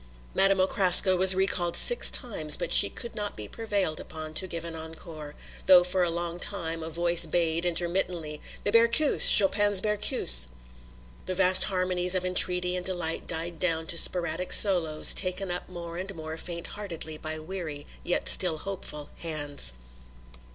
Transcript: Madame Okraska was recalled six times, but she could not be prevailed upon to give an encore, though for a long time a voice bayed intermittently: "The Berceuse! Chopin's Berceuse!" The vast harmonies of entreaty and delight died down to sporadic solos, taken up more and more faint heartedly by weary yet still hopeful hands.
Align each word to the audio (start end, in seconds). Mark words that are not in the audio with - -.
Madame 0.33 0.59
Okraska 0.59 1.15
was 1.15 1.35
recalled 1.35 1.75
six 1.77 2.09
times, 2.09 2.57
but 2.57 2.73
she 2.73 2.89
could 2.89 3.13
not 3.15 3.35
be 3.37 3.47
prevailed 3.47 3.99
upon 3.99 4.33
to 4.33 4.47
give 4.47 4.63
an 4.65 4.73
encore, 4.73 5.35
though 5.67 5.83
for 5.83 6.01
a 6.01 6.09
long 6.09 6.39
time 6.39 6.81
a 6.81 6.89
voice 6.89 7.27
bayed 7.27 7.67
intermittently: 7.67 8.41
"The 8.63 8.71
Berceuse! 8.71 9.29
Chopin's 9.29 9.79
Berceuse!" 9.79 10.47
The 11.27 11.35
vast 11.35 11.65
harmonies 11.65 12.15
of 12.15 12.25
entreaty 12.25 12.75
and 12.75 12.83
delight 12.83 13.27
died 13.27 13.59
down 13.59 13.85
to 13.85 13.97
sporadic 13.99 14.51
solos, 14.51 15.13
taken 15.13 15.51
up 15.51 15.69
more 15.69 15.97
and 15.97 16.15
more 16.15 16.35
faint 16.35 16.65
heartedly 16.73 17.19
by 17.19 17.37
weary 17.37 17.85
yet 18.03 18.27
still 18.27 18.57
hopeful 18.57 19.11
hands. 19.19 19.71